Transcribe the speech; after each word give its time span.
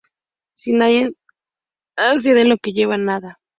Si 0.55 0.69
nadie 0.73 1.11
atiende 1.95 2.45
no 2.45 2.55
se 2.63 2.71
lleva 2.73 2.97
nada. 2.97 3.39